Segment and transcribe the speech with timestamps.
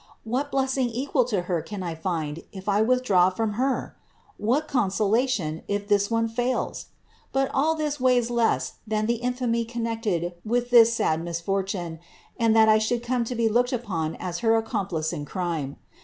[0.23, 3.95] What blessing equal to Her can I find if I withdraw from Her?
[4.37, 6.87] What consolation, if this one fails?
[7.31, 11.99] But all this weighs less than the infamy connected with this sad misfortune,
[12.35, 15.75] and that I should come to be looked upon as her accom plice in crime.